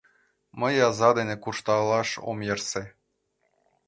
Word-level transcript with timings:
Мый 0.59 0.75
аза 0.87 1.09
дене 1.17 1.35
куржталаш 1.43 2.09
ом 2.29 2.37
ярсе. 2.53 2.83